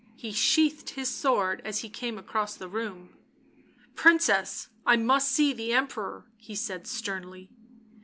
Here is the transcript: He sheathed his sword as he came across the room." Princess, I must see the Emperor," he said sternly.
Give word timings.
He 0.15 0.31
sheathed 0.31 0.89
his 0.89 1.09
sword 1.11 1.61
as 1.63 1.81
he 1.81 1.87
came 1.87 2.17
across 2.17 2.55
the 2.55 2.67
room." 2.67 3.13
Princess, 4.01 4.69
I 4.83 4.95
must 4.97 5.29
see 5.31 5.53
the 5.53 5.73
Emperor," 5.73 6.25
he 6.37 6.55
said 6.55 6.87
sternly. 6.87 7.51